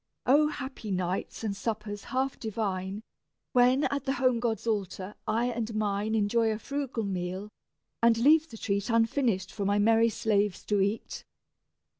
O 0.25 0.47
happy 0.47 0.89
nights 0.89 1.43
and 1.43 1.55
suppers 1.55 2.05
half 2.05 2.39
divine, 2.39 3.03
When, 3.51 3.83
at 3.83 4.05
the 4.05 4.13
home 4.13 4.39
gods' 4.39 4.65
altar, 4.65 5.13
I 5.27 5.45
and 5.51 5.75
mine 5.75 6.15
Enjoy 6.15 6.51
a 6.51 6.57
frugal 6.57 7.03
meal, 7.03 7.49
and 8.01 8.17
leave 8.17 8.49
the 8.49 8.57
treat 8.57 8.89
Unfinished 8.89 9.51
for 9.51 9.63
my 9.63 9.77
merry 9.77 10.09
slaves 10.09 10.63
to 10.65 10.81
eat! 10.81 11.23